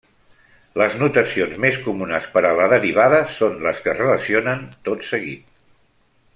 Les 0.81 0.95
notacions 1.01 1.59
més 1.65 1.77
comunes 1.83 2.31
per 2.37 2.43
a 2.51 2.55
la 2.61 2.67
derivada 2.73 3.21
són 3.41 3.61
les 3.69 3.85
que 3.85 3.95
es 3.95 4.03
relacionen 4.03 4.65
tot 4.89 5.09
seguit. 5.13 5.49